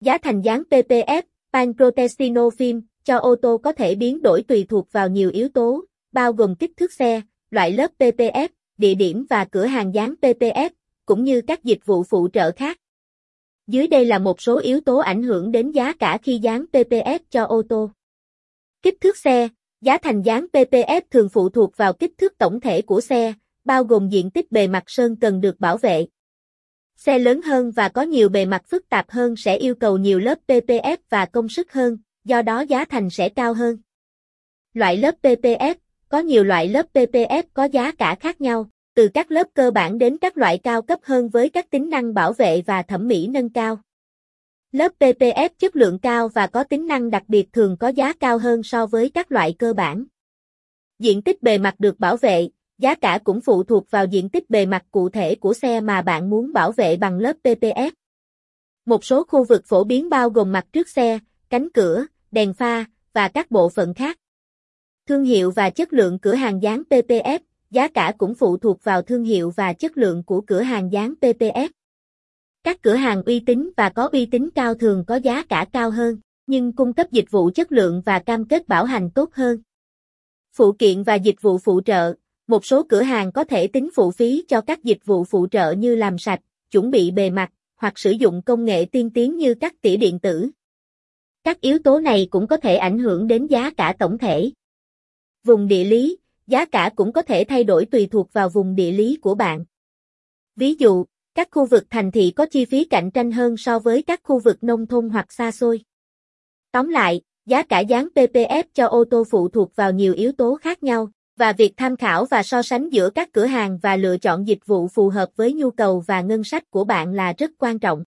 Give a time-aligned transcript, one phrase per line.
[0.00, 1.22] Giá thành dán PPF,
[1.52, 5.84] Pancrotestino Film, cho ô tô có thể biến đổi tùy thuộc vào nhiều yếu tố,
[6.12, 10.70] bao gồm kích thước xe, loại lớp PPF, địa điểm và cửa hàng dán PPF,
[11.06, 12.78] cũng như các dịch vụ phụ trợ khác.
[13.66, 17.18] Dưới đây là một số yếu tố ảnh hưởng đến giá cả khi dán PPF
[17.30, 17.90] cho ô tô.
[18.82, 19.48] Kích thước xe,
[19.80, 23.32] giá thành dán PPF thường phụ thuộc vào kích thước tổng thể của xe,
[23.64, 26.06] bao gồm diện tích bề mặt sơn cần được bảo vệ.
[27.04, 30.18] Xe lớn hơn và có nhiều bề mặt phức tạp hơn sẽ yêu cầu nhiều
[30.18, 33.78] lớp PPF và công sức hơn, do đó giá thành sẽ cao hơn.
[34.74, 35.74] Loại lớp PPF
[36.08, 39.98] Có nhiều loại lớp PPF có giá cả khác nhau, từ các lớp cơ bản
[39.98, 43.26] đến các loại cao cấp hơn với các tính năng bảo vệ và thẩm mỹ
[43.26, 43.80] nâng cao.
[44.72, 48.38] Lớp PPF chất lượng cao và có tính năng đặc biệt thường có giá cao
[48.38, 50.04] hơn so với các loại cơ bản.
[50.98, 52.48] Diện tích bề mặt được bảo vệ,
[52.80, 56.02] giá cả cũng phụ thuộc vào diện tích bề mặt cụ thể của xe mà
[56.02, 57.90] bạn muốn bảo vệ bằng lớp PPF.
[58.86, 61.18] Một số khu vực phổ biến bao gồm mặt trước xe,
[61.50, 64.18] cánh cửa, đèn pha và các bộ phận khác.
[65.06, 67.38] Thương hiệu và chất lượng cửa hàng dán PPF,
[67.70, 71.14] giá cả cũng phụ thuộc vào thương hiệu và chất lượng của cửa hàng dán
[71.20, 71.68] PPF.
[72.64, 75.90] Các cửa hàng uy tín và có uy tín cao thường có giá cả cao
[75.90, 79.62] hơn, nhưng cung cấp dịch vụ chất lượng và cam kết bảo hành tốt hơn.
[80.52, 82.14] Phụ kiện và dịch vụ phụ trợ,
[82.50, 85.72] một số cửa hàng có thể tính phụ phí cho các dịch vụ phụ trợ
[85.72, 89.54] như làm sạch, chuẩn bị bề mặt, hoặc sử dụng công nghệ tiên tiến như
[89.54, 90.50] các tỉa điện tử.
[91.44, 94.50] Các yếu tố này cũng có thể ảnh hưởng đến giá cả tổng thể.
[95.44, 98.92] Vùng địa lý, giá cả cũng có thể thay đổi tùy thuộc vào vùng địa
[98.92, 99.64] lý của bạn.
[100.56, 104.02] Ví dụ, các khu vực thành thị có chi phí cạnh tranh hơn so với
[104.02, 105.80] các khu vực nông thôn hoặc xa xôi.
[106.72, 110.54] Tóm lại, giá cả dán PPF cho ô tô phụ thuộc vào nhiều yếu tố
[110.54, 111.10] khác nhau,
[111.40, 114.66] và việc tham khảo và so sánh giữa các cửa hàng và lựa chọn dịch
[114.66, 118.04] vụ phù hợp với nhu cầu và ngân sách của bạn là rất quan trọng.